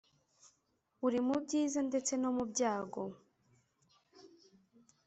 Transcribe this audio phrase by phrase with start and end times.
[1.05, 3.01] uri mu byiza ndetse no mu byago